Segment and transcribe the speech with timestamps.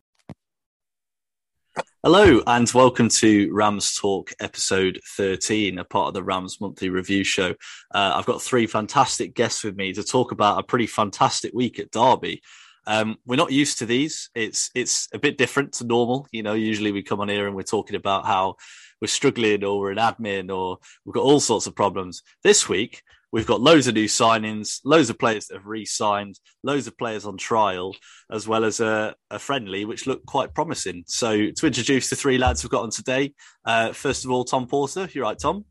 [2.03, 7.23] Hello and welcome to Rams Talk episode 13, a part of the Rams monthly review
[7.23, 7.51] show.
[7.93, 11.77] Uh, I've got three fantastic guests with me to talk about a pretty fantastic week
[11.77, 12.41] at Derby.
[12.87, 14.31] Um, we're not used to these.
[14.33, 16.27] It's it's a bit different to normal.
[16.31, 18.55] You know, usually we come on here and we're talking about how
[18.99, 22.23] we're struggling or we're in admin or we've got all sorts of problems.
[22.41, 26.87] This week We've got loads of new signings, loads of players that have re-signed, loads
[26.87, 27.95] of players on trial,
[28.29, 31.03] as well as a, a friendly, which looked quite promising.
[31.07, 33.33] So to introduce the three lads we've got on today,
[33.65, 35.07] uh, first of all, Tom Porter.
[35.13, 35.63] You're right, Tom.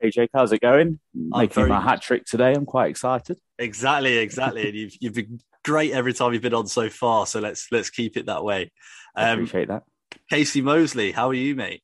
[0.00, 1.00] Hey Jake, how's it going?
[1.16, 2.52] I'm Making very my hat trick today.
[2.54, 3.40] I'm quite excited.
[3.58, 4.68] Exactly, exactly.
[4.68, 7.26] and you've you've been great every time you've been on so far.
[7.26, 8.70] So let's let's keep it that way.
[9.16, 9.82] I Um, appreciate that.
[10.30, 11.82] Casey Mosley, how are you, mate?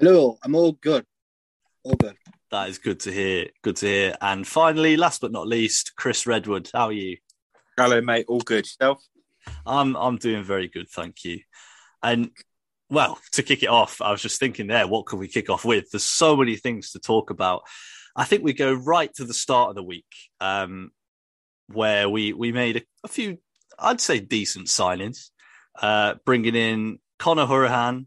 [0.00, 1.04] Hello, I'm all good.
[1.84, 2.16] All good.
[2.56, 3.48] That is good to hear.
[3.60, 4.16] Good to hear.
[4.18, 6.70] And finally, last but not least, Chris Redwood.
[6.72, 7.18] How are you?
[7.76, 8.24] Hello, mate.
[8.28, 8.64] All good.
[8.64, 9.04] Yourself?
[9.66, 11.40] I'm I'm doing very good, thank you.
[12.02, 12.30] And
[12.88, 15.66] well, to kick it off, I was just thinking there, what could we kick off
[15.66, 15.90] with?
[15.90, 17.60] There's so many things to talk about.
[18.16, 20.06] I think we go right to the start of the week,
[20.40, 20.92] um,
[21.68, 23.36] where we we made a, a few,
[23.78, 25.28] I'd say, decent signings,
[25.78, 28.06] uh, bringing in Conor Hourihane,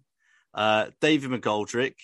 [0.55, 1.97] uh, David McGoldrick,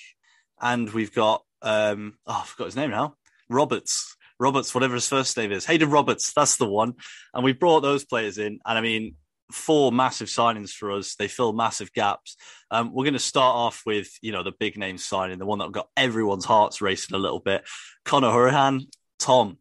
[0.61, 3.15] and we've got um, oh, I forgot his name now,
[3.49, 4.15] Roberts.
[4.39, 6.93] Roberts, whatever his first name is, Hayden Roberts, that's the one.
[7.33, 9.15] And we brought those players in, and I mean,
[9.51, 11.15] four massive signings for us.
[11.15, 12.35] They fill massive gaps.
[12.71, 15.59] Um, we're going to start off with, you know, the big name signing, the one
[15.59, 17.63] that got everyone's hearts racing a little bit.
[18.03, 18.87] Conor Hourihane,
[19.19, 19.57] Tom.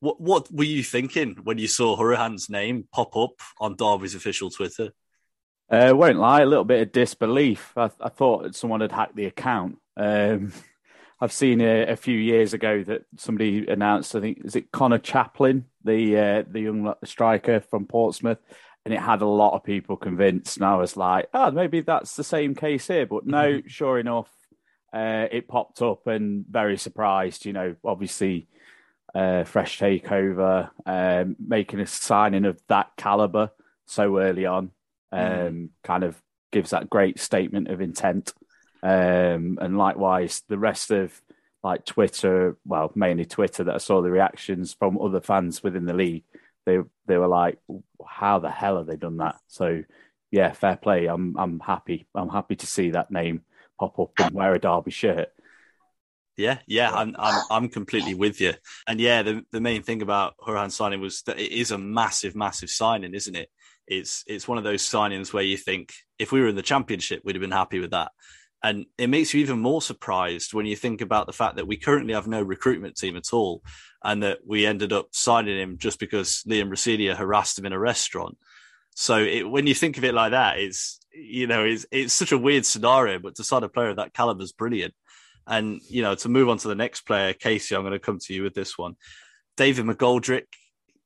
[0.00, 4.50] What what were you thinking when you saw Hourihane's name pop up on Derby's official
[4.50, 4.92] Twitter?
[5.70, 7.72] Uh, won't lie, a little bit of disbelief.
[7.76, 9.78] I, I thought someone had hacked the account.
[9.96, 10.52] Um,
[11.20, 14.14] I've seen a, a few years ago that somebody announced.
[14.14, 18.38] I think is it Connor Chaplin, the uh, the young striker from Portsmouth,
[18.84, 20.58] and it had a lot of people convinced.
[20.58, 23.06] And I was like, oh, maybe that's the same case here.
[23.06, 24.30] But no, sure enough,
[24.92, 27.46] uh, it popped up, and very surprised.
[27.46, 28.48] You know, obviously,
[29.14, 33.50] uh, fresh takeover, um, making a signing of that caliber
[33.86, 34.70] so early on,
[35.12, 36.20] um, kind of
[36.52, 38.34] gives that great statement of intent.
[38.82, 41.20] Um, and likewise, the rest of
[41.62, 45.94] like Twitter, well, mainly Twitter, that I saw the reactions from other fans within the
[45.94, 46.24] league.
[46.64, 47.58] They they were like,
[48.06, 49.82] "How the hell have they done that?" So,
[50.30, 51.06] yeah, fair play.
[51.06, 52.06] I'm I'm happy.
[52.14, 53.42] I'm happy to see that name
[53.78, 55.28] pop up and wear a Derby shirt.
[56.36, 58.52] Yeah, yeah, I'm I'm I'm completely with you.
[58.86, 62.36] And yeah, the the main thing about Hourihane signing was that it is a massive,
[62.36, 63.48] massive signing, isn't it?
[63.86, 67.22] It's it's one of those signings where you think if we were in the championship,
[67.24, 68.12] we'd have been happy with that.
[68.62, 71.76] And it makes you even more surprised when you think about the fact that we
[71.76, 73.62] currently have no recruitment team at all,
[74.02, 77.78] and that we ended up signing him just because Liam Rosenior harassed him in a
[77.78, 78.36] restaurant.
[78.94, 82.32] So it, when you think of it like that, it's you know it's it's such
[82.32, 84.94] a weird scenario, but to sign a player of that caliber is brilliant.
[85.46, 88.18] And you know to move on to the next player, Casey, I'm going to come
[88.20, 88.96] to you with this one.
[89.56, 90.46] David McGoldrick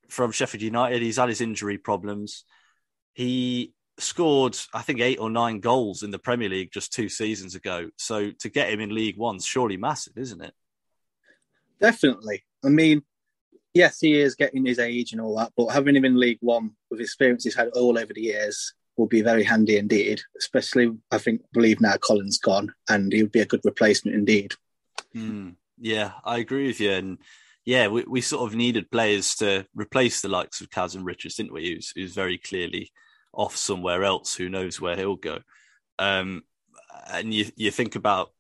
[0.09, 1.03] from Sheffield United.
[1.03, 2.45] He's had his injury problems.
[3.13, 7.55] He scored, I think, eight or nine goals in the Premier League just two seasons
[7.55, 7.91] ago.
[7.99, 10.55] So to get him in League One's surely massive, isn't it?
[11.81, 12.45] Definitely.
[12.65, 13.03] I mean,
[13.73, 16.73] yes, he is getting his age and all that, but having him in League One
[16.91, 20.21] with experience he's had all over the years will be very handy indeed.
[20.39, 24.55] Especially, I think, believe now Colin's gone, and he would be a good replacement indeed.
[25.17, 25.55] Mm.
[25.79, 26.93] Yeah, I agree with you.
[26.93, 27.19] And
[27.65, 31.75] yeah, we, we sort of needed players to replace the likes of Kazim-Richards, didn't we?
[31.75, 32.93] Who's, who's very clearly
[33.33, 34.35] off somewhere else.
[34.35, 35.41] Who knows where he'll go?
[35.99, 36.43] Um,
[37.11, 38.31] and you you think about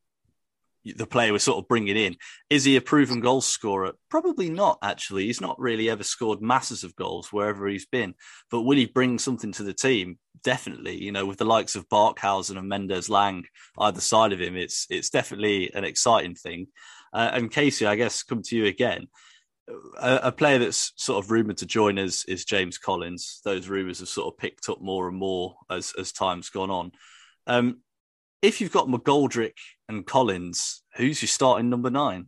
[0.84, 2.16] the player we're sort of bringing in.
[2.48, 3.92] Is he a proven goal scorer?
[4.08, 5.26] Probably not, actually.
[5.26, 8.14] He's not really ever scored masses of goals wherever he's been.
[8.50, 10.18] But will he bring something to the team?
[10.42, 10.96] Definitely.
[10.96, 13.44] You know, with the likes of Barkhuizen and Mendez-Laing
[13.78, 16.68] either side of him, it's it's definitely an exciting thing.
[17.12, 19.08] Uh, and Casey, I guess, come to you again.
[19.98, 23.40] A, a player that's sort of rumoured to join us is James Collins.
[23.44, 26.92] Those rumours have sort of picked up more and more as as time's gone on.
[27.46, 27.80] Um,
[28.42, 29.56] if you've got McGoldrick
[29.88, 32.26] and Collins, who's your starting number nine?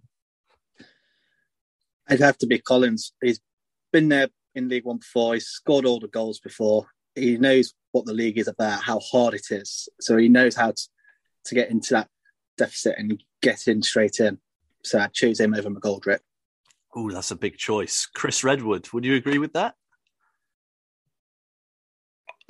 [2.08, 3.12] I'd have to be Collins.
[3.22, 3.40] He's
[3.92, 5.34] been there in League One before.
[5.34, 6.86] He's scored all the goals before.
[7.14, 9.88] He knows what the league is about, how hard it is.
[10.00, 10.88] So he knows how to,
[11.46, 12.08] to get into that
[12.58, 14.38] deficit and get in straight in.
[14.84, 16.20] So I'd choose him over McGoldrick.
[16.94, 18.06] Oh, that's a big choice.
[18.06, 19.74] Chris Redwood, would you agree with that?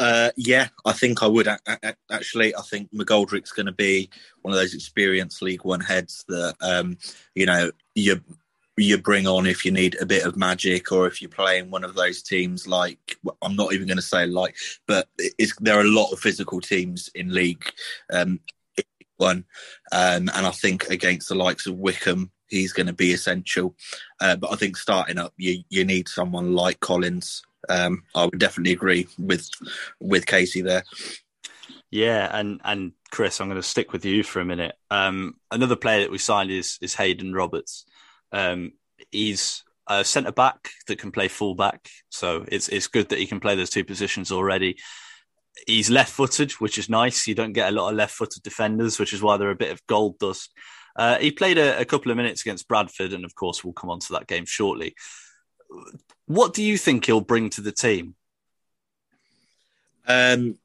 [0.02, 1.46] Uh, yeah, I think I would
[2.10, 2.56] actually.
[2.56, 4.10] I think McGoldrick's going to be
[4.40, 6.98] one of those experienced League One heads that um,
[7.36, 8.20] you know you
[8.76, 11.84] you bring on if you need a bit of magic or if you're playing one
[11.84, 14.56] of those teams like I'm not even going to say like,
[14.88, 15.08] but
[15.60, 17.64] there are a lot of physical teams in League
[18.12, 18.40] um,
[19.18, 19.44] One,
[19.92, 23.74] um, and I think against the likes of Wycombe, he's going to be essential.
[24.20, 28.38] Uh, but I think starting up, you you need someone like Collins um, I would
[28.38, 29.48] definitely agree with
[30.00, 30.84] with Casey there.
[31.90, 34.74] Yeah, and and Chris, I'm going to stick with you for a minute.
[34.90, 37.84] Um, another player that we signed is is Hayden Roberts.
[38.32, 38.72] Um,
[39.10, 43.26] he's a centre back that can play full back, so it's it's good that he
[43.26, 44.76] can play those two positions already.
[45.66, 47.26] He's left footed, which is nice.
[47.26, 49.70] You don't get a lot of left footed defenders, which is why they're a bit
[49.70, 50.50] of gold dust.
[50.94, 53.90] Uh, he played a, a, couple of minutes against Bradford, and of course, we'll come
[53.90, 54.94] on to that game shortly.
[56.26, 58.14] What do you think he'll bring to the team?
[60.06, 60.58] Um,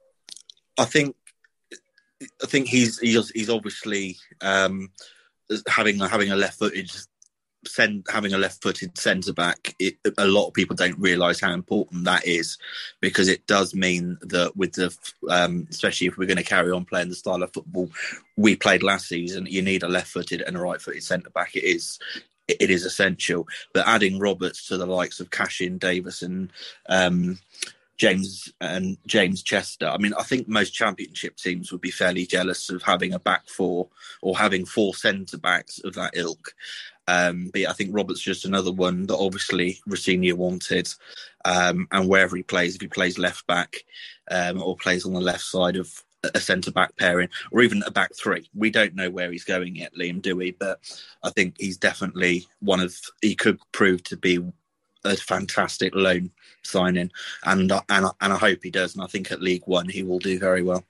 [0.78, 1.16] I think
[2.22, 4.90] I think he's he's, he's obviously um,
[5.68, 6.92] having having a left footed
[7.68, 9.76] send having a left footed centre back.
[9.80, 12.58] It, a lot of people don't realise how important that is
[13.02, 14.96] because it does mean that with the
[15.30, 17.90] um, especially if we're going to carry on playing the style of football
[18.38, 21.56] we played last season, you need a left footed and a right footed centre back.
[21.56, 22.00] It is
[22.48, 23.48] it is essential.
[23.74, 26.52] But adding Roberts to the likes of Cashin, Davies, and
[26.88, 27.40] um,
[27.98, 29.88] James and James Chester.
[29.88, 33.48] I mean, I think most championship teams would be fairly jealous of having a back
[33.48, 33.90] four
[34.22, 36.54] or having four centre backs of that ilk.
[37.08, 40.90] Um, but I think Roberts just another one that obviously Rosenior wanted.
[41.46, 43.78] Um, and wherever he plays, if he plays left back
[44.30, 46.04] um, or plays on the left side of
[46.34, 48.50] a centre back pairing or even a back three.
[48.54, 50.52] We don't know where he's going yet, Liam do we?
[50.52, 50.80] but
[51.24, 54.40] I think he's definitely one of he could prove to be
[55.08, 56.32] a fantastic loan
[56.64, 57.12] signing,
[57.46, 58.96] and and and I hope he does.
[58.96, 60.84] And I think at League One he will do very well.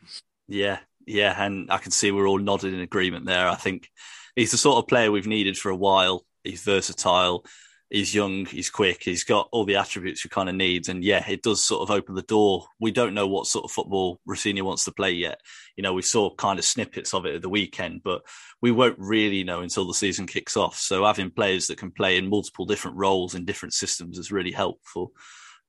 [0.47, 3.47] Yeah, yeah, and I can see we're all nodding in agreement there.
[3.47, 3.91] I think
[4.35, 6.25] he's the sort of player we've needed for a while.
[6.43, 7.45] He's versatile
[7.89, 10.89] he's young, he's quick, he's got all the attributes you kind of need.
[10.89, 12.65] And yeah, it does sort of open the door.
[12.79, 15.39] We don't know what sort of football Rosenior wants to play yet.
[15.75, 18.23] You know, we saw kind of snippets of it at the weekend, but
[18.61, 20.77] we won't really know until the season kicks off.
[20.77, 24.51] So having players that can play in multiple different roles in different systems is really
[24.51, 25.11] helpful.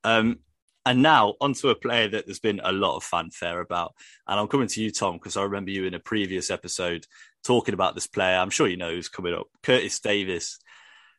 [0.05, 0.39] Um,
[0.87, 3.95] and now onto a player that there's been a lot of fanfare about.
[4.27, 7.05] And I'm coming to you, Tom, because I remember you in a previous episode
[7.45, 8.39] talking about this player.
[8.39, 9.49] I'm sure you know who's coming up.
[9.63, 10.59] Curtis Davies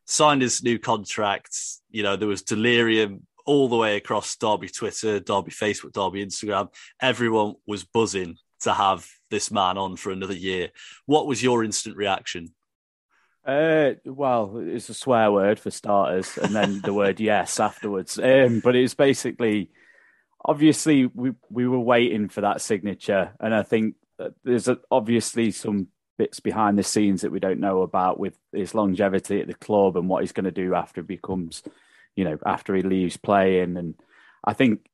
[0.09, 1.55] signed his new contract.
[1.91, 6.73] You know, there was delirium all the way across Derby Twitter, Derby Facebook, Derby Instagram.
[7.01, 10.69] Everyone was buzzing to have this man on for another year.
[11.05, 12.53] What was your instant reaction?
[13.45, 18.19] Uh, well, it's a swear word for starters, and then the word yes afterwards.
[18.19, 19.69] Um, but it's basically,
[20.43, 23.95] obviously, we we were waiting for that signature, and I think
[24.43, 25.87] there's obviously some
[26.19, 29.95] bits behind the scenes that we don't know about with his longevity at the club
[29.95, 31.63] and what he's going to do after he becomes,
[32.15, 33.77] you know, after he leaves playing.
[33.77, 33.95] And
[34.43, 34.85] I think,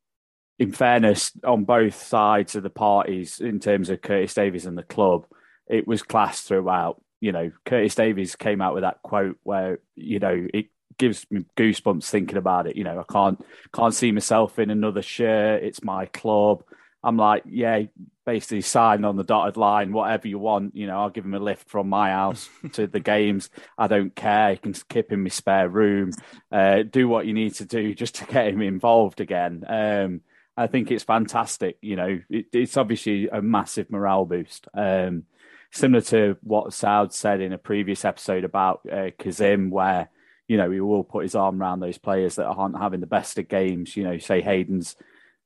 [0.59, 4.83] in fairness, on both sides of the parties, in terms of Curtis Davies and the
[4.83, 5.25] club,
[5.67, 7.01] it was class throughout.
[7.19, 10.67] You know, Curtis Davies came out with that quote where, you know, it
[10.99, 12.75] gives me goosebumps thinking about it.
[12.75, 15.63] You know, I can't can't see myself in another shirt.
[15.63, 16.63] It's my club.
[17.03, 17.83] I'm like, yeah,
[18.25, 20.75] basically sign on the dotted line, whatever you want.
[20.75, 23.49] You know, I'll give him a lift from my house to the games.
[23.77, 24.51] I don't care.
[24.51, 26.11] He can skip in my spare room.
[26.51, 29.63] Uh, do what you need to do just to get him involved again.
[29.67, 30.21] Um,
[30.57, 31.77] I think it's fantastic.
[31.81, 34.67] You know, it, it's obviously a massive morale boost.
[34.73, 35.23] Um,
[35.71, 40.09] similar to what Saud said in a previous episode about uh, Kazim, where
[40.47, 43.37] you know he will put his arm around those players that aren't having the best
[43.37, 43.95] of games.
[43.97, 44.95] You know, say Hayden's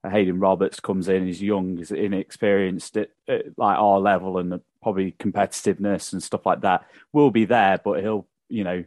[0.08, 5.12] Hayden Roberts comes in, he's young, he's inexperienced at, at like our level, and probably
[5.14, 8.84] competitiveness and stuff like that will be there, but he'll you know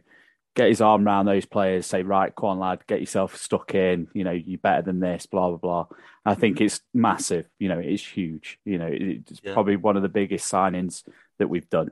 [0.55, 4.07] get his arm around those players, say, right, come on, lad, get yourself stuck in.
[4.13, 5.97] You know, you're better than this, blah, blah, blah.
[6.25, 7.47] I think it's massive.
[7.59, 8.59] You know, it's huge.
[8.63, 9.53] You know, it's yeah.
[9.53, 11.03] probably one of the biggest signings
[11.39, 11.91] that we've done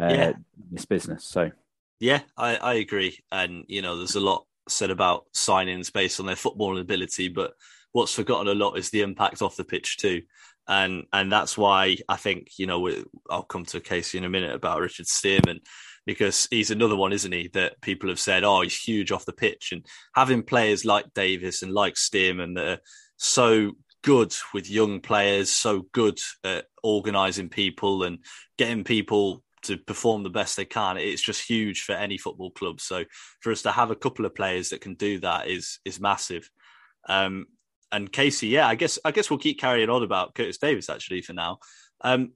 [0.00, 0.28] uh, yeah.
[0.30, 1.24] in this business.
[1.24, 1.50] So,
[1.98, 3.18] yeah, I, I agree.
[3.32, 7.54] And, you know, there's a lot said about signings based on their football ability, but
[7.92, 10.22] what's forgotten a lot is the impact off the pitch too.
[10.68, 12.90] And and that's why I think you know
[13.28, 15.60] I'll come to Casey in a minute about Richard Stearman
[16.06, 17.48] because he's another one, isn't he?
[17.54, 21.62] That people have said, oh, he's huge off the pitch, and having players like Davies
[21.62, 22.80] and like Stearman that are
[23.16, 28.18] so good with young players, so good at organising people and
[28.56, 30.96] getting people to perform the best they can.
[30.96, 32.80] It's just huge for any football club.
[32.80, 33.04] So
[33.40, 36.50] for us to have a couple of players that can do that is is massive.
[37.08, 37.46] Um,
[37.92, 41.22] and Casey, yeah, I guess I guess we'll keep carrying on about Curtis Davies actually
[41.22, 41.58] for now.
[42.00, 42.32] Um,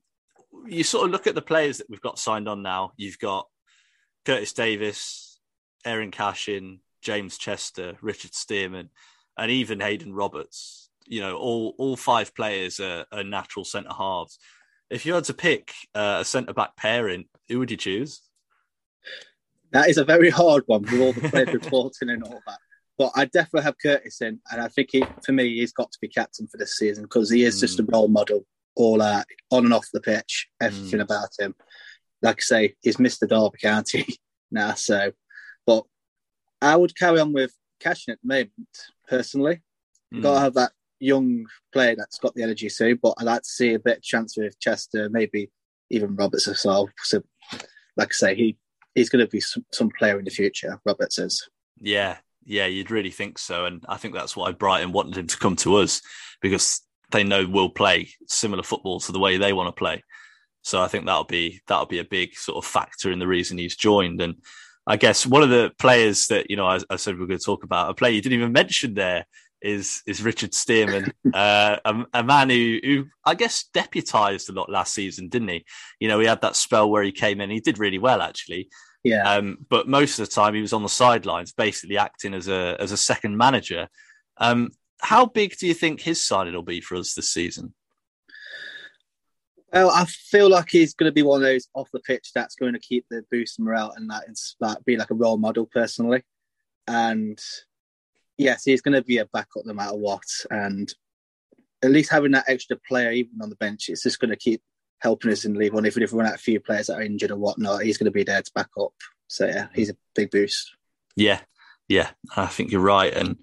[0.66, 2.92] you sort of look at the players that we've got signed on now.
[2.96, 3.49] You've got
[4.25, 5.38] Curtis Davies,
[5.87, 8.88] Eiran Cashin, James Chester, Richard Stearman,
[9.37, 10.90] and even Hayden Roberts.
[11.06, 14.38] You know, all all five players are, are natural centre halves.
[14.90, 18.20] If you had to pick uh, a centre back pairing, who would you choose?
[19.73, 22.58] That is a very hard one with all the players reporting and all that.
[22.97, 25.99] But I definitely have Curtis in, and I think he, for me, he's got to
[26.01, 27.61] be captain for this season because he is mm.
[27.61, 27.93] just a mm.
[27.93, 28.47] role model,
[28.77, 31.03] all uh, on and off the pitch, everything mm.
[31.03, 31.55] about him
[32.25, 33.29] like I say, he's Mr.
[33.29, 34.07] Derby County
[34.51, 34.73] now.
[34.75, 35.13] So,
[35.67, 35.85] but
[36.61, 38.53] I would carry on with Cashin at the moment,
[39.07, 39.63] personally.
[40.13, 40.23] Mm.
[40.23, 43.49] Got to have that young player that's got the energy too, but I'd like to
[43.49, 45.51] see a bit of chance with Chester, maybe
[45.91, 46.89] even Roberts as well.
[47.03, 47.23] So,
[47.97, 48.57] like I say, he
[48.95, 50.81] he's going to be some, some player in the future.
[50.87, 51.47] Roberts is.
[51.79, 55.39] Yeah, yeah, you'd really think so, and I think that's why Brighton wanted him to
[55.39, 56.03] come to us
[56.41, 60.03] because they know we'll play similar football to the way they want to play.
[60.63, 63.59] So I think that'll be that'll be a big sort of factor in the reason
[63.59, 64.21] he's joined.
[64.21, 64.37] And
[64.87, 67.39] I guess one of the players that you know I, I said we are going
[67.39, 69.27] to talk about a player you didn't even mention there
[69.63, 74.71] is is Richard Stearman, uh, a, a, man who, who I guess deputized a lot
[74.71, 75.65] last season, didn't he?
[76.01, 78.69] You know, he had that spell where he came in, he did really well actually.
[79.04, 79.30] Yeah.
[79.30, 82.76] Um, but most of the time he was on the sidelines, basically acting as a
[82.80, 83.88] as a second manager.
[84.38, 84.70] Um,
[85.00, 87.75] how big do you think his signing will be for us this season?
[89.73, 92.54] Well, I feel like he's going to be one of those off the pitch that's
[92.54, 94.25] going to keep the boost morale and that
[94.61, 96.23] like, be like a role model personally.
[96.87, 97.38] And
[98.38, 100.23] yes, he's going to be a backup no matter what.
[100.49, 100.88] And
[101.82, 104.62] at least having that extra player, even on the bench, it's just going to keep
[105.04, 105.84] helping us in League One.
[105.84, 108.11] If we run out a few players that are injured or whatnot, he's going to
[108.11, 108.94] be there to back up.
[109.28, 110.75] So yeah, he's a big boost.
[111.14, 111.40] Yeah,
[111.87, 113.12] yeah, I think you're right.
[113.12, 113.37] And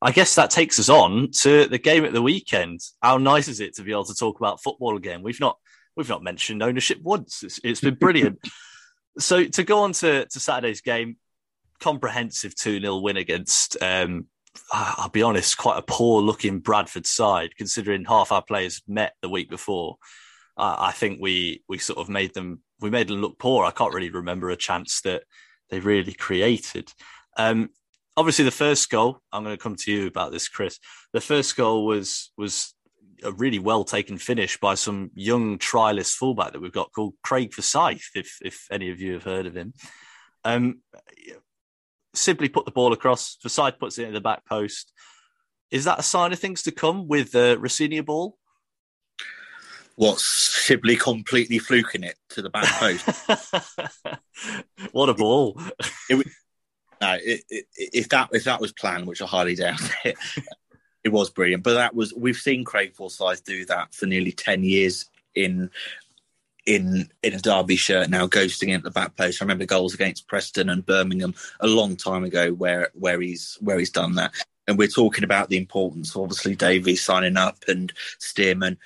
[0.00, 2.80] I guess that takes us on to the game at the weekend.
[3.02, 5.22] How nice is it to be able to talk about football again?
[5.22, 5.58] We've not
[5.96, 7.42] we've not mentioned ownership once.
[7.42, 8.38] it's, it's been brilliant.
[9.18, 11.16] so to go on to, to Saturday's game,
[11.80, 14.26] comprehensive 2 0 win against, um,
[14.72, 19.28] I'll be honest, quite a poor looking Bradford side, considering half our players met the
[19.28, 19.98] week before.
[20.60, 23.64] Uh, I think we we sort of made them we made them look poor.
[23.64, 25.22] I can't really remember a chance that
[25.70, 26.92] they really created.
[27.38, 27.70] Um,
[28.14, 29.20] obviously, the first goal.
[29.32, 30.78] I'm going to come to you about this, Chris.
[31.14, 32.74] The first goal was was
[33.22, 37.54] a really well taken finish by some young trialist fullback that we've got called Craig
[37.54, 39.72] Forsyth, if if any of you have heard of him.
[40.44, 40.82] Um,
[42.12, 43.38] simply put the ball across.
[43.40, 44.92] Forsyth puts it in the back post.
[45.70, 48.36] Is that a sign of things to come with the uh, Rosenior ball?
[50.00, 53.06] What's Sibley completely fluking it to the back post?
[54.92, 55.60] what a ball!
[56.08, 56.26] it,
[57.02, 60.16] no, it, it, if that if that was planned, which I highly doubt it,
[61.04, 61.64] it was brilliant.
[61.64, 65.04] But that was we've seen Craig Forsyth do that for nearly ten years
[65.34, 65.68] in
[66.64, 69.42] in in a Derby shirt now, ghosting at the back post.
[69.42, 73.78] I remember goals against Preston and Birmingham a long time ago where where he's where
[73.78, 74.32] he's done that.
[74.66, 78.78] And we're talking about the importance, obviously, Davies signing up and Stearman.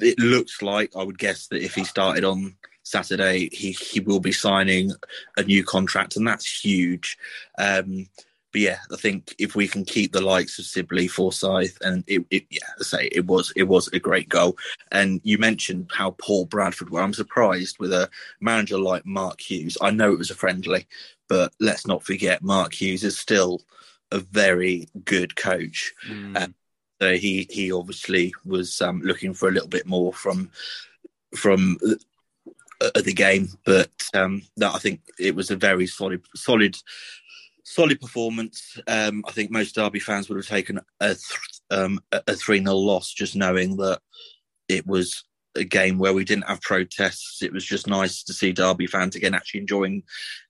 [0.00, 4.20] It looks like I would guess that if he started on Saturday, he he will
[4.20, 4.92] be signing
[5.36, 7.18] a new contract, and that's huge.
[7.58, 8.08] Um,
[8.50, 12.24] but yeah, I think if we can keep the likes of Sibley, Forsyth, and it,
[12.30, 14.56] it yeah, I say it was it was a great goal.
[14.90, 17.02] And you mentioned how poor Bradford were.
[17.02, 18.08] I'm surprised with a
[18.40, 19.76] manager like Mark Hughes.
[19.82, 20.86] I know it was a friendly,
[21.28, 23.60] but let's not forget Mark Hughes is still
[24.10, 25.92] a very good coach.
[26.08, 26.36] Mm.
[26.36, 26.48] Uh,
[27.00, 30.50] so he he obviously was um, looking for a little bit more from
[31.36, 31.78] from
[32.80, 33.48] of the game.
[33.64, 36.76] But um, I think it was a very solid, solid,
[37.64, 38.78] solid performance.
[38.86, 41.38] Um, I think most Derby fans would have taken a th-
[41.70, 44.00] um, a three 0 loss, just knowing that
[44.68, 45.24] it was
[45.54, 47.42] a game where we didn't have protests.
[47.42, 50.02] It was just nice to see Derby fans again actually enjoying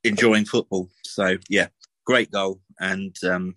[0.04, 0.88] enjoying football.
[1.04, 1.68] So yeah,
[2.04, 3.56] great goal and um,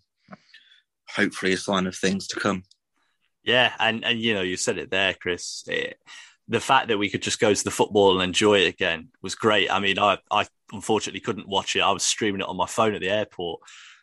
[1.10, 2.64] hopefully a sign of things to come.
[3.44, 5.64] Yeah, and and you know you said it there, Chris.
[5.68, 5.98] It,
[6.48, 9.36] the fact that we could just go to the football and enjoy it again was
[9.36, 9.72] great.
[9.72, 11.82] I mean, I I unfortunately couldn't watch it.
[11.82, 13.62] I was streaming it on my phone at the airport.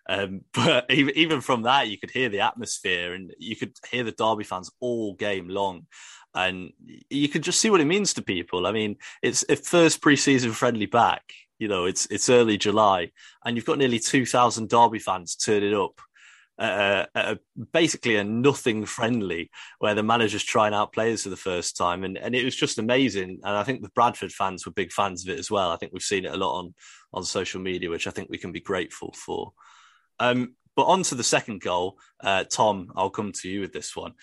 [0.09, 4.05] Um, but even, even from that, you could hear the atmosphere and you could hear
[4.05, 5.87] the Derby fans all game long
[6.35, 6.73] and
[7.11, 8.67] you could just see what it means to people.
[8.67, 11.23] I mean, it's a first preseason friendly back.
[11.59, 13.11] You know, it's it's early July,
[13.45, 16.01] and you've got nearly two thousand Derby fans turning up.
[16.59, 17.39] A,
[17.73, 22.05] basically a nothing friendly where the manager's trying out players for the first time.
[22.05, 23.41] And, and it was just amazing.
[23.45, 25.71] And I think the Bradford fans were big fans of it as well.
[25.71, 26.75] I think we've seen it a lot on
[27.15, 29.53] on social media which I think we can be grateful for.
[30.21, 31.99] Um, but on to the second goal.
[32.23, 34.15] Uh, Tom I'll come to you with this one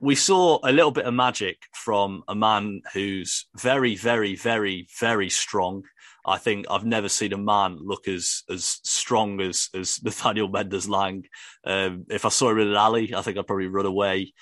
[0.00, 5.30] we saw a little bit of magic from a man who's very, very, very, very
[5.30, 5.84] strong.
[6.26, 11.24] I think I've never seen a man look as as strong as as Nathaniel Mendez-Laing.
[11.64, 14.32] Um, if I saw him in an alley, I think I'd probably run away.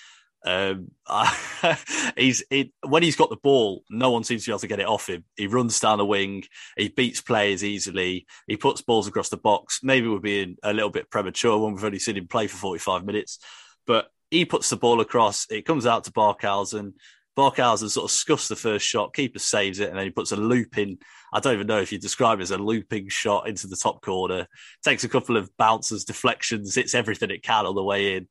[0.45, 1.79] Um, I,
[2.17, 4.81] he's it, when he's got the ball, no one seems to be able to get
[4.81, 5.25] it off him.
[5.37, 6.45] He runs down the wing,
[6.77, 9.81] he beats players easily, he puts balls across the box.
[9.83, 13.05] Maybe we're being a little bit premature when we've only seen him play for 45
[13.05, 13.39] minutes,
[13.87, 15.47] but he puts the ball across.
[15.51, 16.95] It comes out to Barkhuizen.
[17.37, 19.15] Barkhuizen sort of scuffs the first shot.
[19.15, 20.99] Keeper saves it, and then he puts a looping.
[21.35, 24.01] I don't even know if you describe it as a looping shot into the top
[24.01, 24.49] corner.
[24.83, 28.29] Takes a couple of bounces, deflections, hits everything it can on the way in.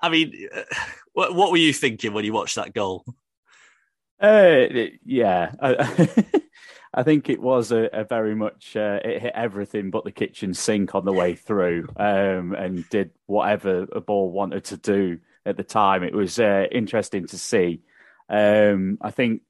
[0.00, 0.48] I mean,
[1.12, 3.04] what, what were you thinking when you watched that goal?
[4.20, 4.66] Uh,
[5.04, 5.52] yeah,
[6.96, 10.54] I think it was a, a very much uh, it hit everything but the kitchen
[10.54, 15.56] sink on the way through, um, and did whatever a ball wanted to do at
[15.56, 16.04] the time.
[16.04, 17.80] It was uh, interesting to see.
[18.28, 19.42] Um, I think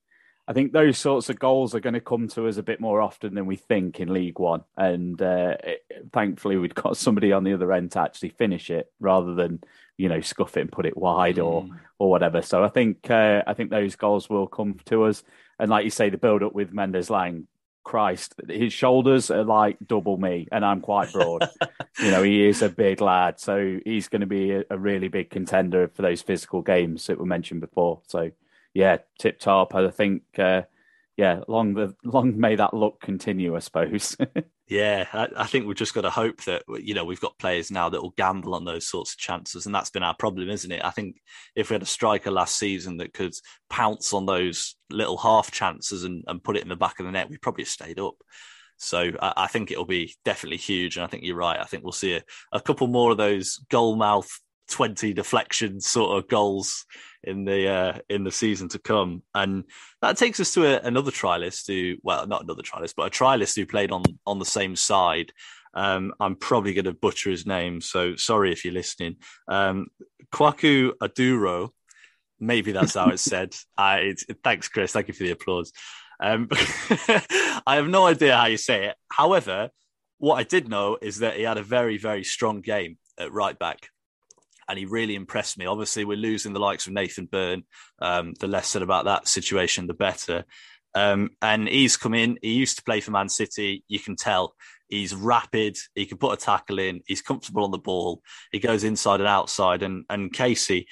[0.47, 3.01] I think those sorts of goals are going to come to us a bit more
[3.01, 7.45] often than we think in League One, and uh, it, thankfully we've got somebody on
[7.45, 9.63] the other end to actually finish it rather than
[9.97, 11.47] you know scuff it and put it wide mm.
[11.47, 12.43] or or whatever.
[12.43, 15.23] So I think uh, I think those goals will come to us.
[15.59, 17.47] And like you say, the build up with Mendez-Laing.
[17.85, 21.47] Christ, his shoulders are like double me, and I'm quite broad.
[22.01, 25.09] you know, he is a big lad, so he's going to be a, a, really
[25.09, 28.01] big contender for those physical games that were mentioned before.
[28.07, 28.31] So,
[28.75, 29.75] yeah, tip top.
[29.75, 30.63] I think, uh,
[31.17, 33.57] yeah, long the long may that look continue.
[33.57, 34.17] I suppose.
[34.67, 37.71] Yeah, I, I, think we've just got to hope that you know we've got players
[37.71, 40.73] now that will gamble on those sorts of chances, and that's been our problem, isn't
[40.73, 40.83] it?
[40.83, 41.21] I think
[41.55, 43.35] if we had a striker last season that could
[43.69, 47.13] pounce on those little half chances and, and put it in the back of the
[47.13, 48.15] net, we probably stayed up.
[48.79, 51.61] So I, I, think it'll be definitely huge, and I think you're right.
[51.61, 54.31] I think we'll see a, a couple more of those goal mouth
[54.71, 56.87] 20 deflection sort of goals
[57.23, 59.23] in the uh, in the season to come.
[59.35, 59.65] And
[60.03, 63.57] that takes us to a, another trialist who, well, not another trialist, but a trialist
[63.57, 65.33] who played on on the same side.
[65.75, 69.17] Um, I'm probably going to butcher his name, so sorry if you're listening.
[69.49, 69.89] Um,
[70.33, 71.71] Kwaku Aduro,
[72.39, 73.55] maybe that's how it's said.
[73.77, 74.93] Uh, it's, thanks, Chris.
[74.93, 75.73] Thank you for the applause.
[76.21, 76.49] Um,
[77.67, 78.97] I have no idea how you say it.
[79.09, 79.71] However,
[80.19, 83.59] what I did know is that he had a very, very strong game at right
[83.59, 83.89] back
[84.69, 85.67] and he really impressed me.
[85.67, 87.65] Obviously, we're losing the likes of Nathan Byrne.
[88.01, 90.45] Um, the less said about that situation, the better.
[90.95, 92.39] Um, and he's come in.
[92.41, 93.85] He used to play for Man City.
[93.89, 94.55] You can tell
[94.89, 95.77] he's rapid.
[95.95, 97.03] He can put a tackle in.
[97.07, 98.23] He's comfortable on the ball.
[98.53, 99.83] He goes inside and outside.
[99.83, 100.87] And and Casey,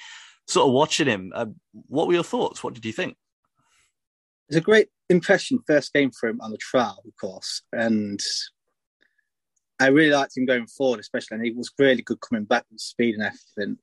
[0.47, 1.45] sort of watching him, uh,
[1.87, 2.63] what were your thoughts?
[2.63, 3.15] What did you think?
[4.49, 5.59] It's a great impression.
[5.65, 8.19] First game for him on the trial, of course, and
[9.79, 12.79] I really liked him going forward, especially, and he was really good coming back with
[12.79, 13.77] speed and everything.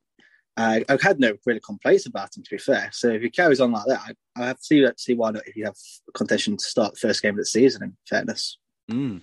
[0.56, 2.90] Uh, I've had no really complaints about him, to be fair.
[2.92, 5.46] So if he carries on like that, I, I have to see, see why not
[5.46, 5.76] if you have
[6.14, 7.82] contention to start the first game of the season.
[7.82, 8.58] In fairness,
[8.90, 9.22] mm.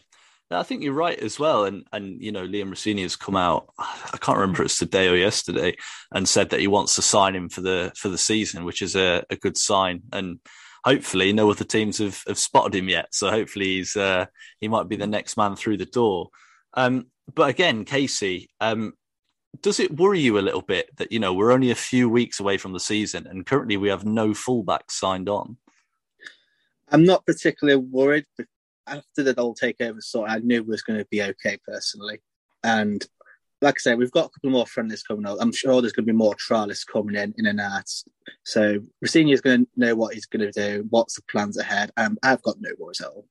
[0.50, 1.66] I think you're right as well.
[1.66, 3.70] And and you know, Liam Rosenior has come out.
[3.80, 5.76] I can't remember if it's today or yesterday,
[6.12, 8.96] and said that he wants to sign him for the for the season, which is
[8.96, 10.04] a, a good sign.
[10.14, 10.40] And
[10.84, 13.14] hopefully, no other teams have, have spotted him yet.
[13.14, 14.28] So hopefully, he's uh,
[14.60, 16.30] he might be the next man through the door.
[16.78, 18.94] Um, but again, Casey, um,
[19.62, 22.40] does it worry you a little bit that you know we're only a few weeks
[22.40, 25.58] away from the season and currently we have no fullbacks signed on?
[26.90, 28.26] I'm not particularly worried.
[28.90, 32.22] After the double takeover, so I knew it was going to be okay personally,
[32.64, 33.06] and
[33.62, 35.40] like I say, we've got a couple more friendlies coming up.
[35.42, 37.90] I'm sure there's going to be more trialists coming in in and out.
[38.46, 41.92] So Rosenior is going to know what he's going to do, what's the plans ahead,
[41.98, 43.26] and I've got no worries at all.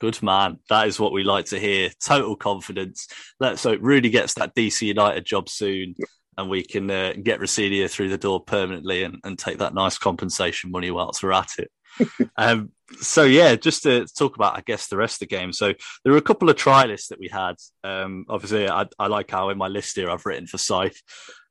[0.00, 0.58] Good man.
[0.68, 1.90] That is what we like to hear.
[2.04, 3.08] Total confidence.
[3.40, 5.94] Let so it really gets that DC United job soon,
[6.36, 9.98] and we can uh, get Rosenior through the door permanently and, and take that nice
[9.98, 11.70] compensation money whilst we're at it.
[12.36, 15.52] um, so yeah, just to talk about, I guess the rest of the game.
[15.52, 17.56] So there were a couple of trialists that we had.
[17.84, 21.00] Um, obviously, I, I, like how in my list here I've written for Scythe.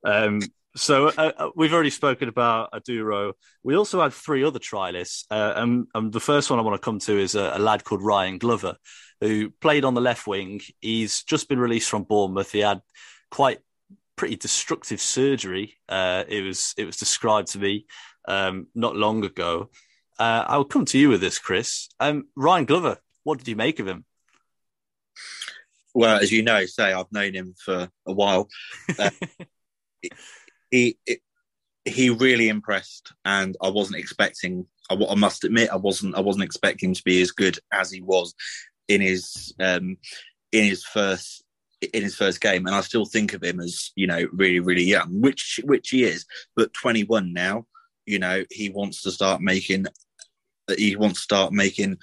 [0.04, 0.40] Um,
[0.78, 3.32] so uh, uh, we've already spoken about Oduro.
[3.62, 6.84] We also had three other trialists, uh, and, and, the first one I want to
[6.84, 8.76] come to is a, a, lad called Ryan Glover,
[9.20, 10.60] who played on the left wing.
[10.80, 12.52] He's just been released from Bournemouth.
[12.52, 12.80] He had
[13.30, 13.58] quite
[14.16, 15.78] pretty destructive surgery.
[15.88, 17.86] Uh, it was it was described to me
[18.26, 19.70] um, not long ago.
[20.18, 21.88] Uh, I'll come to you with this, Chris.
[22.00, 24.04] Um, Ryan Glover, what did you make of him?
[25.94, 28.48] Well, as you know, say I've known him for a while.
[30.70, 30.98] He
[31.84, 34.66] he really impressed, and I wasn't expecting.
[34.90, 36.16] I, I, must admit, I wasn't.
[36.16, 38.34] I wasn't expecting to be as good as he was
[38.88, 39.96] in his um,
[40.52, 41.44] in his first
[41.92, 44.84] in his first game, and I still think of him as you know really really
[44.84, 46.26] young, which which he is,
[46.56, 47.66] but 21 now.
[48.06, 49.86] You know, he wants to start making
[50.76, 51.98] he wants to start making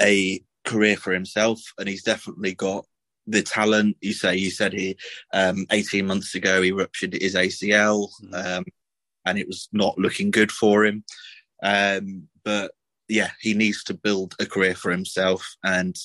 [0.00, 2.86] a career for himself, and he's definitely got
[3.26, 3.96] the talent.
[4.00, 4.96] You say you said he
[5.32, 8.58] um, 18 months ago he ruptured his ACL, mm.
[8.58, 8.64] um,
[9.26, 11.04] and it was not looking good for him.
[11.62, 12.72] Um, but
[13.08, 15.96] yeah, he needs to build a career for himself, and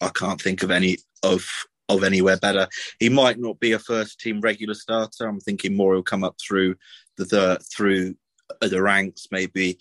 [0.00, 1.46] I can't think of any of
[1.88, 2.68] of anywhere better.
[2.98, 5.26] He might not be a first team regular starter.
[5.26, 6.76] I'm thinking more he'll come up through
[7.16, 8.14] the, the through
[8.60, 9.78] the ranks, maybe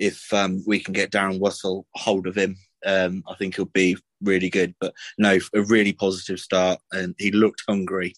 [0.00, 3.96] if um, we can get Darren Wassall hold of him, um, I think he'll be
[4.22, 4.74] really good.
[4.80, 8.14] But no, a really positive start, and he looked hungry,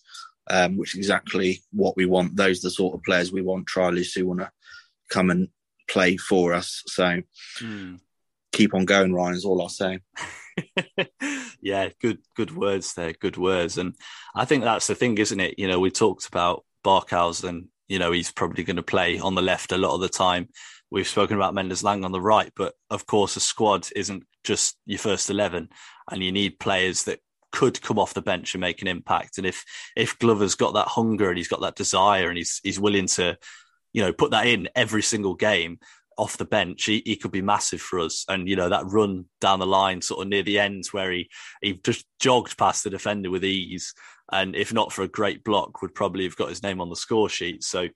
[0.51, 2.37] um, which is exactly what we want.
[2.37, 4.51] Those are the sort of players we want, trialists who want to
[5.11, 5.49] come and
[5.89, 6.83] play for us.
[6.87, 7.23] So
[7.61, 8.01] mm.
[8.53, 9.35] keep on going, Ryan.
[9.35, 10.01] Is all I'll say.
[11.61, 13.13] yeah, good, good words there.
[13.13, 13.95] Good words, and
[14.35, 15.59] I think that's the thing, isn't it?
[15.59, 17.69] You know, we talked about Barkhuizen.
[17.93, 20.49] You know, he's probably going to play on the left a lot of the time.
[20.91, 24.99] We've spoken about Mendez-Laing on the right, but of course, a squad isn't just your
[24.99, 25.69] first 11,
[26.11, 29.37] and you need players that could come off the bench and make an impact.
[29.37, 29.63] And if
[29.95, 33.37] if Glover's got that hunger and he's got that desire and he's he's willing to,
[33.93, 35.79] you know, put that in every single game
[36.17, 38.25] off the bench, he, he could be massive for us.
[38.27, 41.29] And you know that run down the line, sort of near the end, where he
[41.61, 43.93] he just jogged past the defender with ease,
[44.33, 46.97] and if not for a great block, would probably have got his name on the
[46.97, 47.63] score sheet.
[47.63, 47.89] So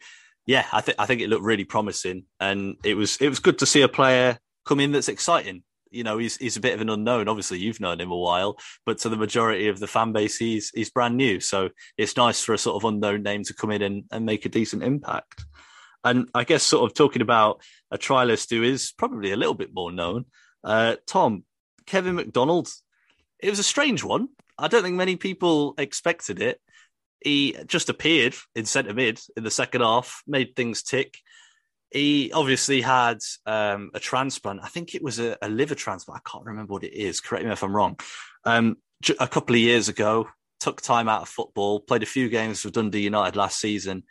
[0.47, 3.59] yeah, I think I think it looked really promising, and it was it was good
[3.59, 5.63] to see a player come in that's exciting.
[5.91, 7.29] You know, he's he's a bit of an unknown.
[7.29, 10.71] Obviously, you've known him a while, but to the majority of the fan base, he's
[10.71, 11.41] he's brand new.
[11.41, 14.45] So it's nice for a sort of unknown name to come in and, and make
[14.45, 15.45] a decent impact.
[16.05, 19.75] And I guess sort of talking about a trialist who is probably a little bit
[19.75, 20.27] more known,
[20.63, 21.45] uh, Tom
[21.87, 22.69] Kevin McDonald.
[23.41, 24.29] It was a strange one.
[24.59, 26.61] I don't think many people expected it
[27.21, 31.19] he just appeared in centre mid in the second half, made things tick.
[31.91, 34.61] He obviously had um, a transplant.
[34.63, 36.21] I think it was a, a, liver transplant.
[36.25, 37.21] I can't remember what it is.
[37.21, 37.99] Correct me if I'm wrong.
[38.45, 38.77] Um,
[39.19, 40.29] a couple of years ago,
[40.61, 44.05] took time out of football, played a few games for Dundee United last season.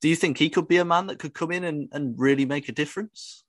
[0.00, 2.44] Do you think he could be a man that could come in and, and really
[2.44, 3.44] make a difference?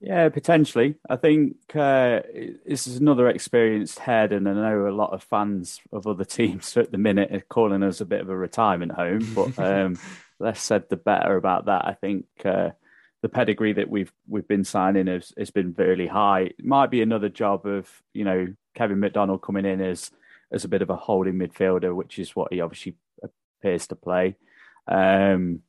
[0.00, 0.94] Yeah, potentially.
[1.10, 2.20] I think uh,
[2.66, 6.74] this is another experienced head, and I know a lot of fans of other teams
[6.76, 9.30] at the minute are calling us a bit of a retirement home.
[9.34, 9.98] But um,
[10.38, 11.84] less said, the better about that.
[11.84, 12.70] I think uh,
[13.20, 16.52] the pedigree that we've we've been signing has, has been really high.
[16.58, 20.10] It might be another job of you know Kevin McDonald coming in as
[20.50, 24.36] as a bit of a holding midfielder, which is what he obviously appears to play.
[24.88, 25.60] Um,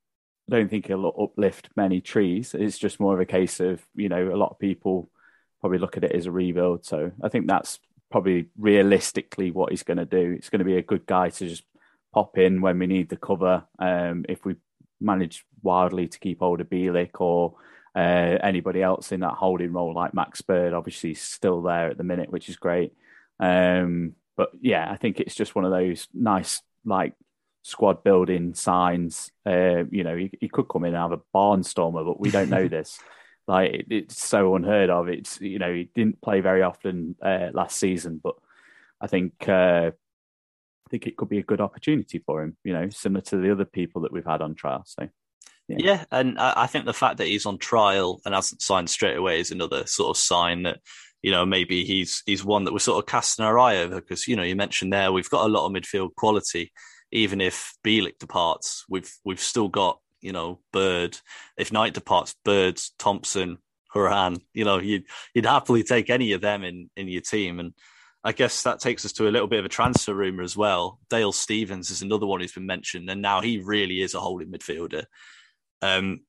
[0.51, 2.53] don't think it'll uplift many trees.
[2.53, 5.09] It's just more of a case of, you know, a lot of people
[5.61, 6.85] probably look at it as a rebuild.
[6.85, 7.79] So I think that's
[8.11, 10.35] probably realistically what he's going to do.
[10.37, 11.63] It's going to be a good guy to just
[12.13, 13.63] pop in when we need the cover.
[13.79, 14.55] Um, if we
[14.99, 17.55] manage wildly to keep hold of Bielik or
[17.95, 22.03] uh, anybody else in that holding role, like Max Bird, obviously still there at the
[22.03, 22.93] minute, which is great.
[23.39, 27.13] Um, but yeah, I think it's just one of those nice, like
[27.63, 29.31] squad building signs.
[29.45, 32.49] Uh, you know, he, he, could come in and have a barnstormer, but we don't
[32.49, 32.99] know this.
[33.47, 35.07] Like it, it's so unheard of.
[35.07, 38.35] It's you know he didn't play very often uh, last season, but
[38.99, 42.57] I think uh, I think it could be a good opportunity for him.
[42.63, 44.83] You know, similar to the other people that we've had on trial.
[44.85, 45.09] So.
[45.67, 45.77] Yeah.
[45.79, 49.39] yeah, and I think the fact that he's on trial and hasn't signed straight away
[49.39, 50.79] is another sort of sign that
[51.21, 54.27] you know maybe he's he's one that we're sort of casting our eye over because
[54.27, 56.73] you know you mentioned there we've got a lot of midfield quality
[57.11, 61.17] even if Bielik departs, we've we've still got you know Bird.
[61.57, 63.57] If Knight departs, Birds, Thompson,
[63.93, 64.41] Hourihane.
[64.53, 67.73] You know, you'd you'd happily take any of them in in your team, and
[68.23, 70.99] I guess that takes us to a little bit of a transfer rumor as well.
[71.09, 74.51] Dale Stephens is another one who's been mentioned, and now he really is a holding
[74.51, 75.05] midfielder.
[75.81, 76.21] Um,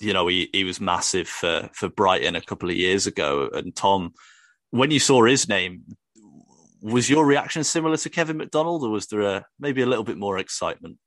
[0.00, 3.50] you know, he, he was massive for, for Brighton a couple of years ago.
[3.52, 4.14] And Tom,
[4.70, 5.82] when you saw his name,
[6.82, 10.18] was your reaction similar to Kevin McDonald, or was there a, maybe a little bit
[10.18, 10.98] more excitement?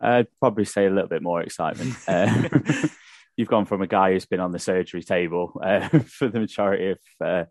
[0.00, 1.94] I'd probably say a little bit more excitement.
[2.08, 2.48] Uh,
[3.36, 6.90] you've gone from a guy who's been on the surgery table uh, for the majority
[6.90, 7.44] of uh,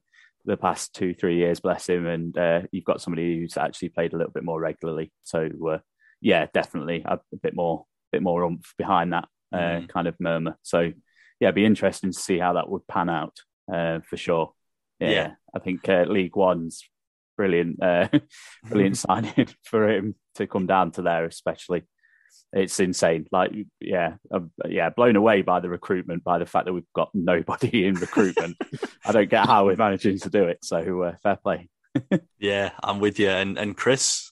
[0.45, 4.13] the past two, three years, bless him, and uh, you've got somebody who's actually played
[4.13, 5.11] a little bit more regularly.
[5.23, 5.77] So, uh,
[6.21, 9.89] yeah, definitely a, a, bit more, bit more oomph behind that uh, mm.
[9.89, 10.57] kind of murmur.
[10.63, 10.91] So,
[11.39, 14.53] yeah, it'd be interesting to see how that would pan out for sure.
[14.99, 15.31] Yeah, yeah.
[15.55, 16.83] I think League One's
[17.37, 18.09] brilliant, uh,
[18.65, 21.83] brilliant signing for him to come down to there, especially.
[22.53, 23.27] It's insane.
[23.31, 27.09] Like, yeah, um, yeah, blown away by the recruitment, by the fact that we've got
[27.13, 28.57] nobody in recruitment.
[29.05, 30.59] I don't get how we're managing to do it.
[30.63, 31.69] So, uh, fair play.
[32.39, 33.29] yeah, I'm with you.
[33.29, 34.31] And and Chris,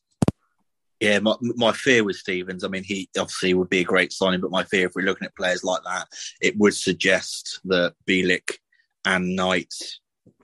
[0.99, 4.41] yeah, my, my fear with Stephens, I mean, he obviously would be a great signing,
[4.41, 6.07] but my fear if we're looking at players like that,
[6.41, 8.57] it would suggest that Bielik
[9.03, 9.73] and Knight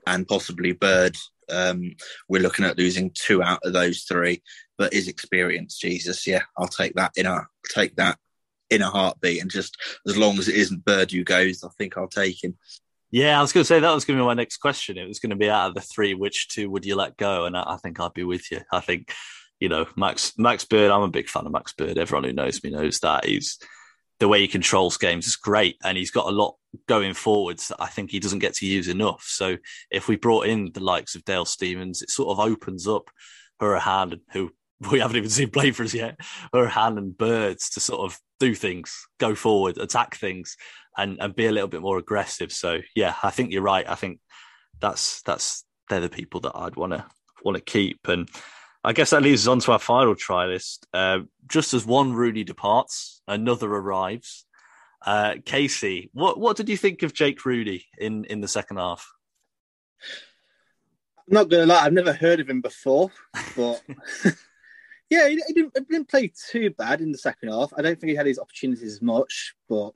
[0.06, 1.16] and possibly Bird
[1.52, 1.92] um,
[2.30, 4.42] we're looking at losing two out of those three,
[4.78, 8.18] but his experience, Jesus, yeah, I'll take that in a take that
[8.70, 9.42] in a heartbeat.
[9.42, 12.58] And just as long as it isn't Bird who goes, I think I'll take him.
[13.12, 14.98] Yeah, I was going to say that was going to be my next question.
[14.98, 17.46] It was going to be out of the three, which two would you let go?
[17.46, 18.62] And I, I think I'd be with you.
[18.72, 19.14] I think,
[19.60, 20.92] you know, Max Max Bird.
[20.92, 21.98] I'm a big fan of Max Bird.
[21.98, 23.60] Everyone who knows me knows that he's
[24.22, 26.56] the way he controls games is great, and he's got a lot
[26.88, 29.24] going forwards that I think he doesn't get to use enough.
[29.28, 29.58] So
[29.90, 33.10] if we brought in the likes of Dale Stephens, it sort of opens up
[33.62, 34.52] Hourihane, who
[34.92, 36.20] we haven't even seen play for us yet,
[36.54, 40.58] Hourihane and Birds to sort of do things, go forward, attack things,
[40.98, 42.52] and and be a little bit more aggressive.
[42.52, 43.88] So yeah, I think you're right.
[43.88, 44.20] I think
[44.80, 47.06] that's that's they're the people that I'd want to
[47.44, 48.30] want to keep and.
[48.84, 50.88] I guess that leads us on to our final try list.
[50.92, 54.44] Uh, just as one Rooney departs, another arrives.
[55.04, 59.12] Uh, Casey, what what did you think of Jake Rooney in in the second half?
[61.18, 63.10] I'm not gonna lie, I've never heard of him before,
[63.56, 63.82] but
[65.10, 67.74] yeah, he, he, didn't, he, didn't, play too bad in the second half.
[67.76, 69.94] I don't think he had his opportunities as much, but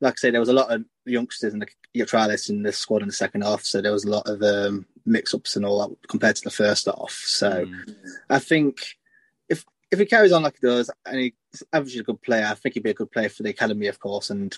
[0.00, 3.02] like I say, there was a lot of youngsters in the trialists in the squad
[3.02, 6.08] in the second half, so there was a lot of um, mix-ups and all that
[6.08, 7.12] compared to the first half.
[7.12, 7.94] So mm.
[8.28, 8.96] I think
[9.90, 12.74] if he carries on like he does and he's averages a good player, I think
[12.74, 14.30] he'd be a good player for the academy, of course.
[14.30, 14.56] And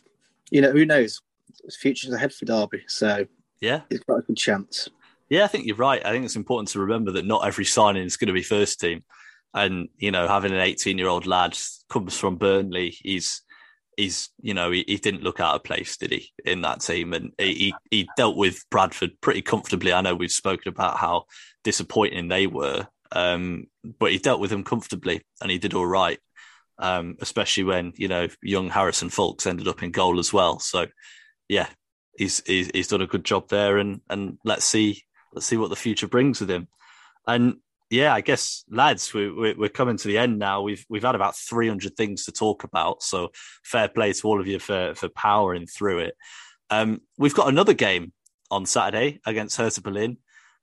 [0.51, 1.21] you know, who knows?
[1.65, 3.27] His future's ahead for Derby, so
[3.61, 4.89] yeah, he's got a good chance.
[5.29, 6.05] Yeah, I think you're right.
[6.05, 8.81] I think it's important to remember that not every signing is going to be first
[8.81, 9.03] team.
[9.55, 11.57] And you know, having an 18 year old lad
[11.89, 13.43] comes from Burnley, he's
[13.97, 17.13] he's you know he, he, didn't look out of place, did he, in that team?
[17.13, 19.93] And he he dealt with Bradford pretty comfortably.
[19.93, 21.25] I know we've spoken about how
[21.65, 23.67] disappointing they were, um,
[23.99, 26.19] but he dealt with them comfortably, and he did all right.
[26.79, 30.59] Um, especially when you know young Harrison Foulkes ended up in goal as well.
[30.59, 30.87] So
[31.49, 31.69] yeah,
[32.17, 35.71] he's, he's he's done a good job there, and and let's see let's see what
[35.71, 36.69] the future brings with him.
[37.27, 37.57] And
[37.91, 40.63] yeah, I guess lads, we, we, we're coming to the end now.
[40.63, 43.31] We've we've had about 300 things to talk about, so
[43.63, 46.17] fair play to all of you for for powering through it.
[46.71, 48.13] Um, we've got another game
[48.51, 50.17] on Saturday against Hertha Berlin.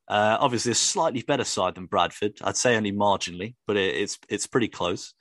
[0.10, 2.34] Uh, obviously, a slightly better side than Bradford.
[2.43, 5.13] I'd say only marginally, but it, it's it's pretty close.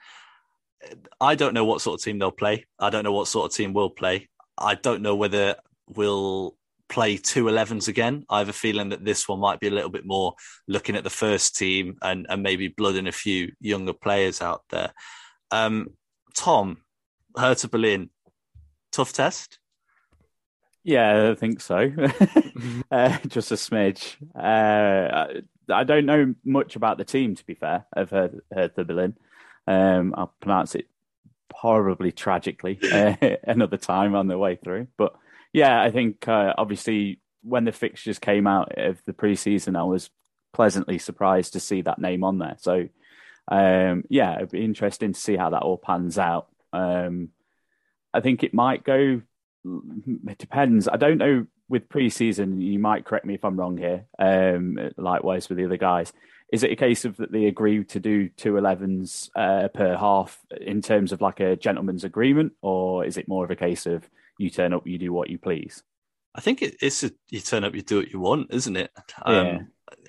[1.20, 2.66] I don't know what sort of team they'll play.
[2.78, 4.28] I don't know what sort of team will play.
[4.56, 5.56] I don't know whether
[5.88, 6.56] we'll
[6.88, 8.24] play two 11s again.
[8.30, 10.34] I have a feeling that this one might be a little bit more
[10.66, 14.92] looking at the first team and, and maybe blooding a few younger players out there.
[15.50, 15.88] Um,
[16.34, 16.78] Tom,
[17.36, 18.10] Hertha Berlin,
[18.92, 19.58] tough test?
[20.88, 21.76] Yeah, I think so.
[22.90, 24.16] uh, just a smidge.
[24.34, 27.84] Uh, I don't know much about the team, to be fair.
[27.94, 29.14] I've heard, Hertha Berlin.
[29.66, 30.86] Um, I'll pronounce it
[31.52, 34.86] horribly tragically uh, another time on the way through.
[34.96, 35.14] But
[35.52, 40.08] yeah, I think uh, obviously when the fixtures came out of the preseason, I was
[40.54, 42.56] pleasantly surprised to see that name on there.
[42.60, 42.88] So
[43.48, 46.48] um, yeah, it'd be interesting to see how that all pans out.
[46.72, 47.28] Um,
[48.14, 49.20] I think it might go.
[50.28, 50.88] It depends.
[50.88, 51.46] I don't know.
[51.70, 54.06] With preseason, you might correct me if I'm wrong here.
[54.18, 56.14] Um, likewise with the other guys,
[56.50, 60.40] is it a case of that they agree to do two 11s uh, per half
[60.58, 64.08] in terms of like a gentleman's agreement, or is it more of a case of
[64.38, 65.82] you turn up, you do what you please.
[66.34, 68.90] I think it's a, you turn up, you do what you want, isn't it?
[69.22, 69.58] Um, yeah.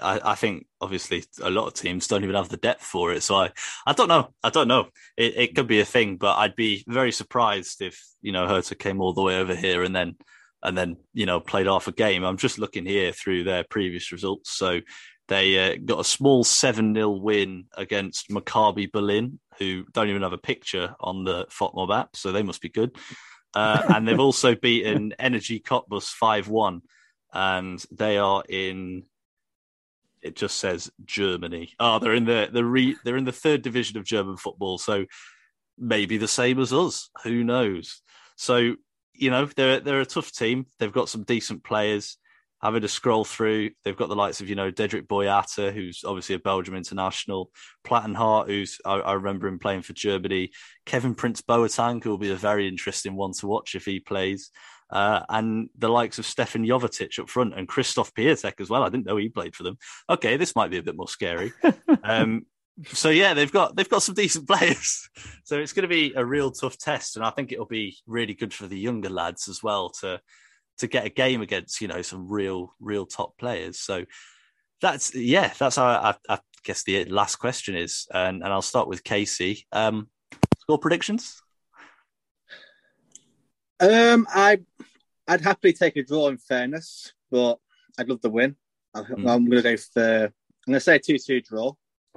[0.02, 3.24] I, I, think obviously a lot of teams don't even have the depth for it.
[3.24, 3.52] So I,
[3.86, 4.34] I don't know.
[4.44, 4.88] I don't know.
[5.18, 8.76] It, it could be a thing, but I'd be very surprised if you know Hertha
[8.76, 10.16] came all the way over here and then
[10.62, 12.24] and then you know played half a game.
[12.24, 14.52] I'm just looking here through their previous results.
[14.52, 14.82] So
[15.28, 20.34] they uh, got a small seven 0 win against Maccabi Berlin, who don't even have
[20.34, 22.96] a picture on the FotMob app, so they must be good.
[23.54, 26.82] Uh, and they've also beaten Energie Cottbus five one,
[27.32, 29.04] and they are in
[30.22, 31.74] it just says Germany.
[31.80, 35.06] Oh, they're in the the re, they're in the third division of German football, so
[35.78, 37.10] maybe the same as us.
[37.24, 38.02] Who knows?
[38.36, 38.76] So
[39.14, 40.66] you know they're they're a tough team.
[40.80, 42.18] They've got some decent players.
[42.62, 46.36] Having to scroll through, they've got the likes of you know Dedryck Boyata, who's obviously
[46.36, 47.52] a Belgium international,
[47.88, 50.52] Plattenhardt, who's I, I remember him playing for Germany,
[50.86, 54.52] Kevin Prince Boateng, who will be a very interesting one to watch if he plays
[54.90, 58.84] uh, and the likes of Stevan Jovetic up front and Christoph Piatek as well.
[58.84, 59.78] I didn't know he played for them.
[60.10, 61.54] Okay, this might be a bit more scary.
[62.04, 62.46] um,
[62.88, 65.10] so yeah, they've got they've got some decent players.
[65.44, 68.34] So it's going to be a real tough test, and I think it'll be really
[68.34, 70.20] good for the younger lads as well to
[70.80, 73.80] to get a game against you know some real real top players.
[73.80, 74.06] So
[74.82, 78.88] that's yeah, that's how I, I guess the last question is, and, and I'll start
[78.88, 79.66] with Casey.
[79.72, 80.10] Um,
[80.60, 81.42] score predictions.
[83.80, 84.60] Um, I
[85.28, 87.60] I'd happily take a draw in fairness, but
[87.98, 88.56] I'd love the win.
[88.94, 89.26] I, am mm.
[89.26, 91.74] going to go for I'm going to say a two two draw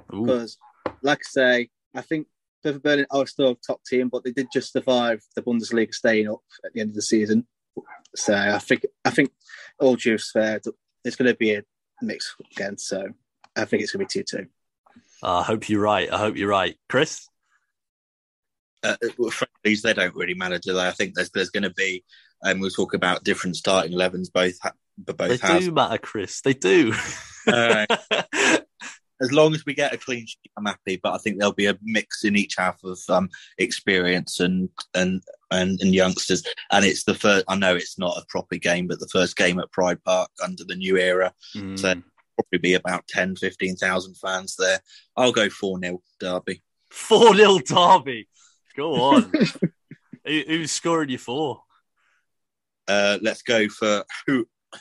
[0.09, 0.57] because,
[1.01, 2.27] like I say, I think
[2.61, 6.29] Clifford Berlin are still a top team, but they did just survive the Bundesliga staying
[6.29, 7.47] up at the end of the season.
[8.15, 9.31] So I think I think
[9.79, 10.59] all due fair,
[11.03, 11.63] it's going to be a
[12.01, 12.77] mix again.
[12.77, 13.07] So
[13.55, 14.47] I think it's going to be two two.
[15.21, 16.11] I hope you're right.
[16.11, 17.27] I hope you're right, Chris
[18.83, 18.95] uh,
[19.31, 20.87] friendlies they don't really matter, do they?
[20.87, 22.03] I think there's there's going to be,
[22.41, 24.29] and um, we'll talk about different starting elevens.
[24.29, 25.61] Both, ha- both they have.
[25.61, 26.41] do matter, Chris.
[26.41, 26.93] They do.
[27.47, 27.85] uh,
[29.21, 30.99] as long as we get a clean sheet, I'm happy.
[31.01, 35.21] But I think there'll be a mix in each half of um, experience and and
[35.51, 36.43] and, and youngsters.
[36.71, 37.45] And it's the first.
[37.47, 40.63] I know it's not a proper game, but the first game at Pride Park under
[40.63, 41.33] the new era.
[41.55, 41.79] Mm.
[41.79, 41.93] So
[42.35, 44.79] probably be about 10, 15,000 fans there.
[45.15, 46.61] I'll go 4 0 Derby.
[46.91, 48.27] 4 0 Derby.
[48.75, 49.31] Go on.
[50.25, 51.61] Who, who's scoring you for?
[52.87, 54.05] Uh, let's go for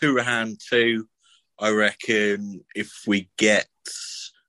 [0.00, 1.08] Hourihane 2.
[1.58, 3.66] I reckon if we get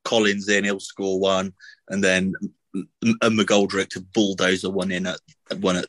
[0.04, 1.54] Collins in, he'll score one,
[1.90, 2.34] and then
[2.76, 5.20] a McGoldrick to bulldozer one in at
[5.60, 5.88] one at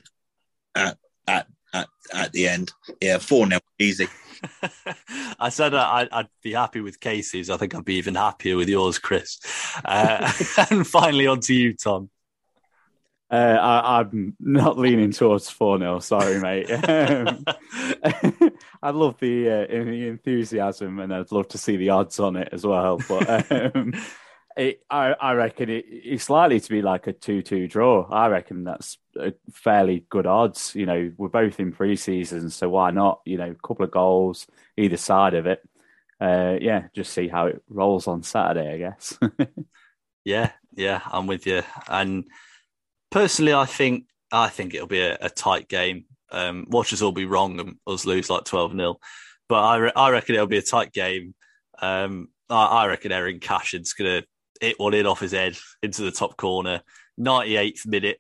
[0.75, 2.73] at at at, at the end.
[3.01, 4.09] Yeah, four now, easy.
[5.41, 7.51] I said uh, I'd be happy with Casey's.
[7.51, 9.41] I think I'd be even happier with yours, Chris.
[9.85, 10.31] Uh,
[10.71, 12.11] and finally, on to you, Tom.
[13.35, 15.99] Uh, I, am not leaning towards 4 0.
[15.99, 16.71] Sorry, mate.
[16.85, 17.45] Um,
[18.83, 22.51] I love the, uh, the enthusiasm and I'd love to see the odds on it
[22.53, 23.01] as well.
[23.09, 23.95] But um,
[24.57, 28.09] it, I, I, reckon it, it's likely to be like a 2 2 draw.
[28.09, 28.99] I reckon that's
[29.53, 30.75] fairly good odds.
[30.77, 33.21] You know, we're both in pre season, so why not?
[33.25, 35.61] You know, a couple of goals either side of it.
[36.21, 39.19] Uh, yeah, just see how it rolls on Saturday, I guess.
[40.25, 41.63] yeah, yeah, I'm with you.
[41.89, 42.27] And
[43.15, 46.07] personally, I think I think it'll be a, a tight game.
[46.33, 48.99] Um, watchers will be wrong and us lose like twelve 0
[49.49, 51.35] but I re- I reckon it'll be a tight game.
[51.81, 54.25] Um, I, I reckon Eiran Cashin's gonna
[54.61, 56.83] hit one in off his head into the top corner,
[57.17, 58.19] ninety eighth minute,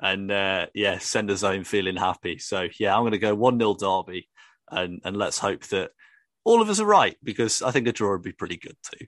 [0.00, 2.38] and uh, yeah, send us home feeling happy.
[2.38, 4.28] So yeah, I'm gonna go one 0 Derby,
[4.70, 5.90] and and let's hope that
[6.44, 9.06] all of us are right because I think a draw would be pretty good too.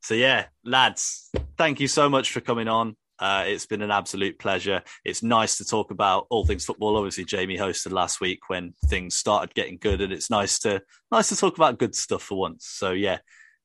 [0.00, 2.96] So yeah, lads, thank you so much for coming on.
[3.18, 4.82] Uh, it's been an absolute pleasure.
[5.04, 6.96] It's nice to talk about all things football.
[6.96, 11.28] Obviously, Jamie hosted last week when things started getting good, and it's nice to nice
[11.30, 12.66] to talk about good stuff for once.
[12.66, 13.18] So yeah,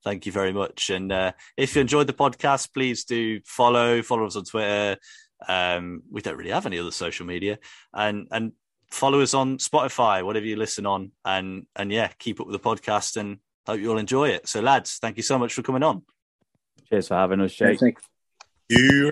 [0.03, 0.89] thank you very much.
[0.89, 4.97] And uh, if you enjoyed the podcast, please do follow follow us on Twitter.
[5.47, 7.59] Um, we don't really have any other social media,
[7.93, 8.53] and and
[8.91, 12.69] follow us on Spotify, whatever you listen on, and and yeah, keep up with the
[12.69, 14.47] podcast, and hope you all enjoy it.
[14.47, 16.03] So, lads, thank you so much for coming on.
[16.89, 17.79] Cheers for having us, Jake.
[17.79, 17.97] Thank
[18.69, 19.11] you.